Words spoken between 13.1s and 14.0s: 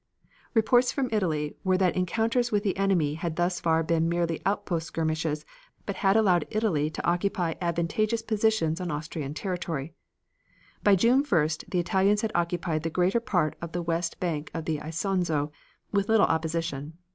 part of the